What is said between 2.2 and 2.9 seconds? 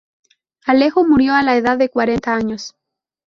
años.